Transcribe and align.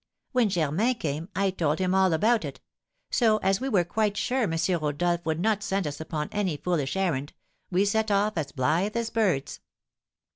"When 0.31 0.49
Germain 0.49 0.95
came, 0.95 1.29
I 1.35 1.51
told 1.51 1.77
him 1.77 1.93
all 1.93 2.11
about 2.11 2.43
it; 2.43 2.59
so 3.11 3.37
as 3.43 3.61
we 3.61 3.69
were 3.69 3.83
quite 3.83 4.17
sure 4.17 4.51
M. 4.51 4.55
Rodolph 4.81 5.23
would 5.27 5.39
not 5.39 5.61
send 5.61 5.85
us 5.85 6.01
upon 6.01 6.29
any 6.31 6.57
foolish 6.57 6.97
errand, 6.97 7.33
we 7.69 7.85
set 7.85 8.09
off 8.09 8.33
as 8.35 8.51
blithe 8.51 8.97
as 8.97 9.11
birds. 9.11 9.59